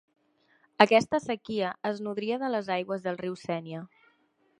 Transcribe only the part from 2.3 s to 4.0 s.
de les aigües del riu Sénia.